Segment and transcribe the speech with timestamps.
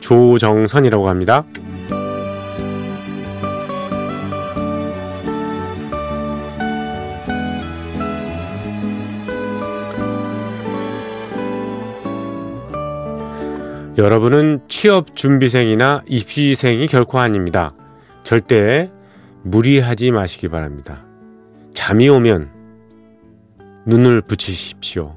[0.00, 1.44] 조정선이라고 합니다.
[13.98, 17.72] 여러분은 취업 준비생이나 입시생이 결코 아닙니다.
[18.24, 18.90] 절대
[19.42, 21.06] 무리하지 마시기 바랍니다.
[21.72, 22.50] 잠이 오면
[23.86, 25.16] 눈을 붙이십시오.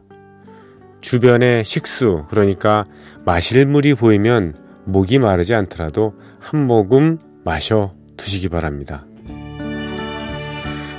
[1.02, 2.86] 주변에 식수, 그러니까
[3.26, 9.06] 마실 물이 보이면 목이 마르지 않더라도 한 모금 마셔 두시기 바랍니다.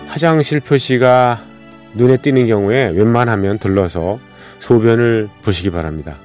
[0.06, 1.40] 화장실 표시가
[1.94, 4.18] 눈에 띄는 경우에 웬만하면 들러서
[4.58, 6.16] 소변을 보시기 바랍니다.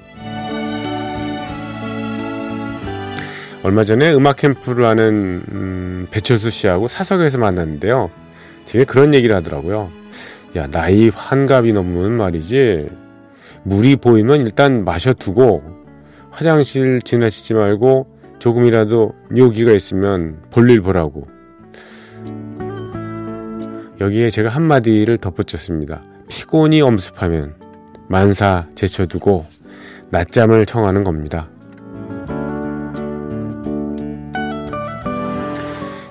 [3.64, 8.12] 얼마 전에 음악 캠프를 하는 음, 배철수 씨하고 사석에서 만났는데요.
[8.67, 9.90] 되게 그런 얘기를 하더라고요.
[10.56, 12.90] 야, 나이 환갑이 넘으면 말이지.
[13.64, 15.75] 물이 보이면 일단 마셔두고
[16.36, 18.08] 화장실 지나치지 말고
[18.39, 21.25] 조금이라도 묘기가 있으면 볼일 보라고.
[24.02, 26.02] 여기에 제가 한마디를 덧붙였습니다.
[26.28, 27.56] 피곤이 엄습하면
[28.09, 29.45] 만사 제쳐두고
[30.09, 31.50] 낮잠을 청하는 겁니다.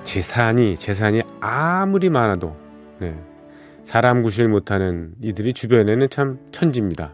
[0.03, 2.55] 재산이 재산이 아무리 많아도
[2.97, 3.15] 네,
[3.83, 7.13] 사람 구실 못하는 이들이 주변에는 참 천지입니다.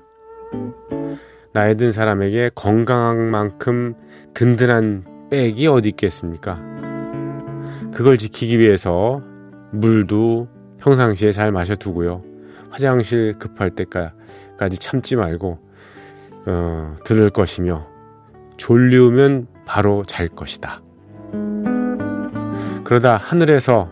[1.54, 3.94] 나이 든 사람에게 건강한 만큼
[4.34, 6.60] 든든한 백이 어디 있겠습니까?
[7.94, 9.22] 그걸 지키기 위해서
[9.72, 10.48] 물도
[10.80, 12.24] 평상시에 잘 마셔두고요.
[12.70, 15.60] 화장실 급할 때까지 참지 말고
[16.48, 17.86] 어, 들을 것이며
[18.58, 20.82] 졸리우면 바로 잘 것이다.
[22.84, 23.90] 그러다 하늘에서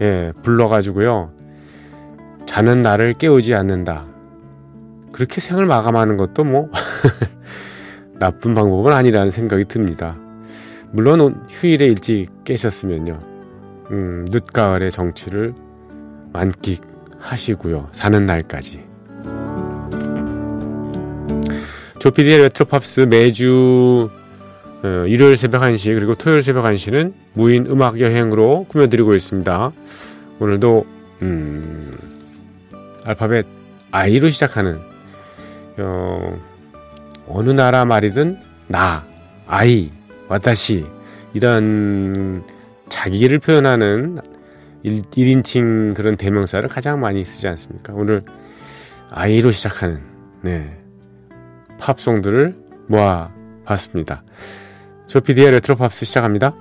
[0.00, 1.32] 예, 불러가지고요.
[2.44, 4.06] 자는 나를 깨우지 않는다.
[5.16, 6.70] 그렇게 생을 마감하는 것도 뭐
[8.20, 10.14] 나쁜 방법은 아니라는 생각이 듭니다.
[10.90, 13.18] 물론 휴일에 일찍 깨셨으면요.
[13.92, 15.54] 음, 늦가을의 정취를
[16.34, 17.88] 만끽하시고요.
[17.92, 18.84] 사는 날까지.
[21.98, 24.10] 조피디의 레트로팝스 매주
[24.82, 29.72] 어, 일요일 새벽 1시 그리고 토요일 새벽 1시는 무인 음악 여행으로 꾸며드리고 있습니다.
[30.40, 30.84] 오늘도
[31.22, 31.96] 음,
[33.06, 33.46] 알파벳
[33.92, 34.95] I로 시작하는
[35.78, 36.38] 어,
[37.28, 38.38] 어느 나라 말이든
[38.68, 39.04] 나,
[39.46, 39.90] I,
[40.28, 40.86] わたし
[41.34, 42.44] 이런
[42.88, 44.18] 자기를 표현하는
[44.82, 47.92] 1, 1인칭 그런 대명사를 가장 많이 쓰지 않습니까?
[47.94, 48.22] 오늘
[49.10, 50.00] 아이로 시작하는
[50.42, 50.78] 네,
[51.78, 52.56] 팝송들을
[52.88, 53.30] 모아
[53.64, 54.22] 봤습니다.
[55.08, 56.54] 조피디의 레트로 팝스 시작합니다.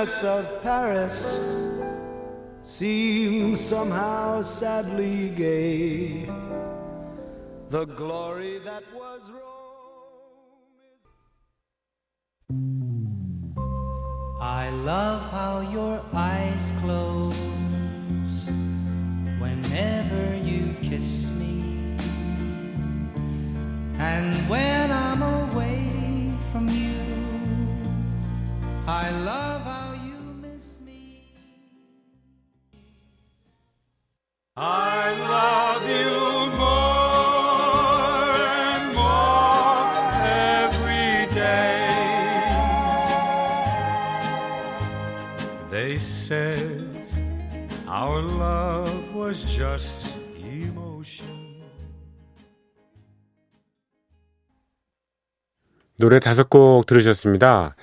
[0.00, 1.38] Of Paris
[2.62, 6.24] seems somehow sadly gay.
[7.68, 9.50] The glory that was Rome.
[14.40, 17.36] I love how your eyes close
[19.38, 21.94] whenever you kiss me.
[23.98, 26.96] And when I'm away from you,
[28.86, 29.60] I love
[55.96, 57.76] 노래 다섯 곡 들으셨습니다.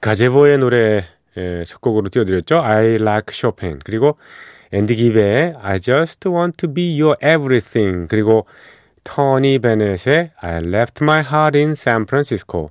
[0.00, 1.04] 가제보의 노래
[1.36, 2.58] 예, 첫 곡으로 띄워드렸죠.
[2.58, 4.16] I Like Chopin 그리고
[4.74, 8.08] 앤디 기베의 I Just Want to Be Your Everything.
[8.08, 8.44] 그리고
[9.04, 12.70] 터니 베넷의 I Left My Heart in San Francisco.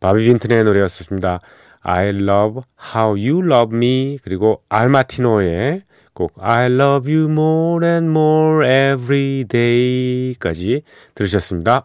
[0.00, 1.38] 바비 빈튼의 노래였습니다.
[1.82, 2.62] I Love
[2.92, 4.18] How You Love Me.
[4.24, 5.82] 그리고 알마티노의
[6.14, 10.82] 곡 I Love You More and More Every Day까지
[11.14, 11.84] 들으셨습니다.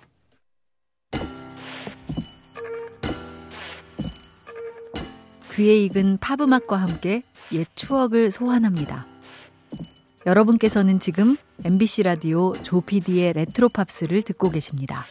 [5.51, 7.21] 귀에 익은 팝음악과 함께
[7.51, 9.10] 옛 추억을 소환합니다.
[10.25, 15.06] 여러분께서는 지금 MBC 라디오 조피디의 레트로 팝스를 듣고 계십니다.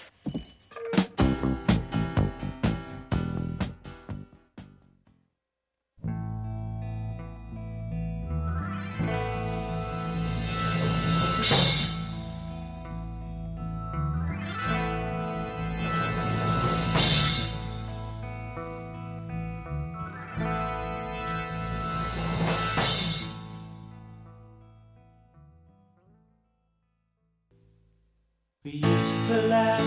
[28.63, 29.81] We used to laugh,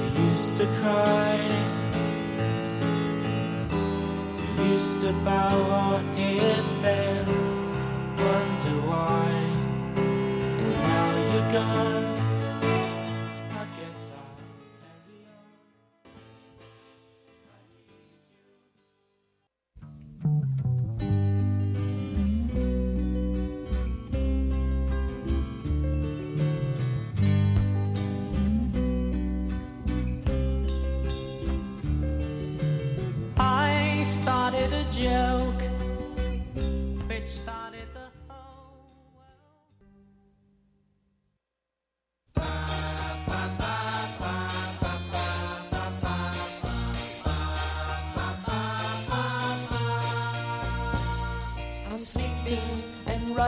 [0.00, 1.38] we used to cry,
[4.58, 7.26] we used to bow our heads then,
[8.18, 9.30] wonder why.
[10.82, 12.13] Now you're gone.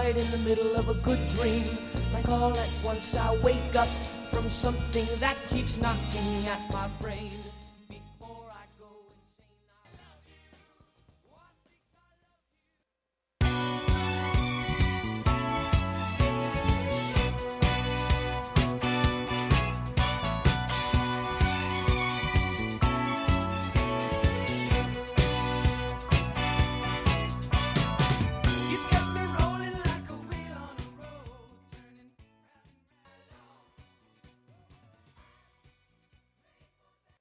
[0.07, 1.65] Right in the middle of a good dream.
[2.13, 3.89] Like all at once I wake up
[4.31, 7.33] from something that keeps knocking at my brain.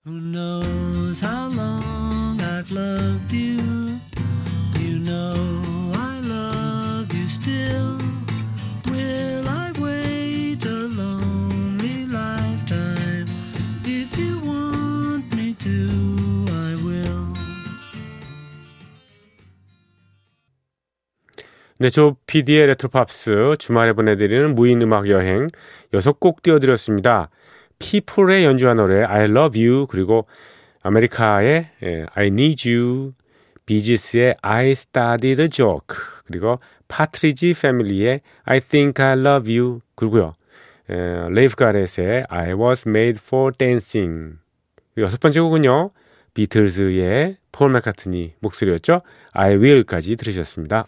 [0.05, 3.97] Who knows how long I've loved you?
[4.77, 5.33] You know
[5.95, 7.97] I love you still.
[8.85, 13.25] Will I wait a lonely lifetime?
[13.83, 17.33] If you want me to, I will.
[21.79, 25.47] 네, 조 PD의 레트로 팝스 주말에 보내드리는 무인 음악 여행
[25.95, 27.31] 여섯 곡 띄워드렸습니다.
[27.79, 30.27] 피플의 연주한 노래 I Love You 그리고
[30.81, 33.13] 아메리카의 예, I Need You
[33.65, 40.33] 비지스의 I Started a Joke 그리고 파트리지 패밀리의 I Think I Love You 그리고요
[40.89, 44.37] 에, 레이프 가렛의 I Was Made for Dancing
[44.97, 45.89] 여섯 번째 곡은요
[46.33, 49.01] 비틀즈의 폴 맥카트니 목소리였죠
[49.31, 50.87] I Will까지 들으셨습니다.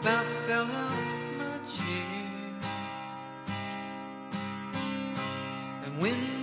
[0.00, 0.96] About fell out
[1.38, 2.22] my chair.
[5.84, 6.41] And when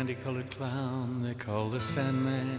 [0.00, 2.58] candy colored clown they call the Sandman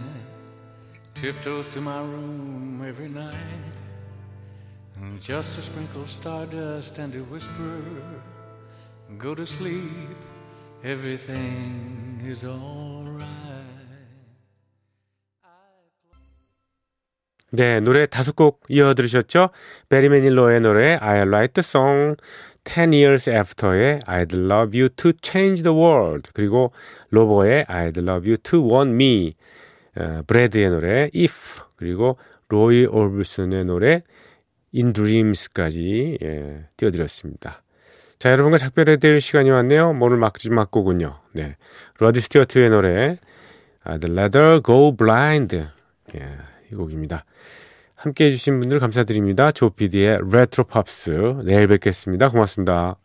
[1.12, 3.74] tiptoes to my room every night.
[5.00, 7.82] And just to sprinkle stardust and to whisper,
[9.18, 10.16] Go to sleep,
[10.84, 13.42] everything is alright.
[17.50, 19.50] 네, 노래 다섯 곡 이어 들으셨죠?
[19.88, 22.16] 베리 매닐로의 노래 I Like the Song,
[22.64, 26.72] 10 Years After의 I'd Love You to Change the World, 그리고
[27.10, 29.34] 로버의 I'd Love You to Want Me,
[29.96, 34.02] 어, 브래드의 노래 If, 그리고 로이 올브슨의 노래
[34.74, 37.62] In Dreams까지 예, 띄워드렸습니다.
[38.18, 39.96] 자, 여러분과 작별해야 될 시간이 왔네요.
[40.00, 41.12] 오늘 마지막 곡은요.
[41.32, 41.56] 네,
[41.98, 43.18] 로디 스튜어트의 노래
[43.84, 46.28] I'd Rather Go Blind, 예,
[46.70, 47.24] 이 곡입니다.
[48.02, 49.52] 함께 해주신 분들 감사드립니다.
[49.52, 51.42] 조피디의 레트로 팝스.
[51.44, 52.30] 내일 뵙겠습니다.
[52.30, 52.96] 고맙습니다.